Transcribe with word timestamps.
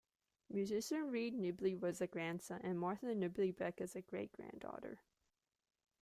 Musician 0.49 1.11
Reid 1.11 1.35
Nibley 1.35 1.79
was 1.79 2.01
a 2.01 2.07
grandson, 2.07 2.59
and 2.63 2.79
Martha 2.79 3.13
Nibley 3.13 3.55
Beck 3.55 3.79
is 3.81 3.95
a 3.95 4.01
great-granddaughter. 4.01 4.97